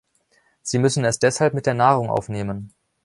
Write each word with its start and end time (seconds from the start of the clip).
Sie 0.63 0.79
müssen 0.79 1.05
es 1.05 1.19
deshalb 1.19 1.53
mit 1.53 1.67
der 1.67 1.75
Nahrung 1.75 2.09
aufnehmen. 2.09 2.73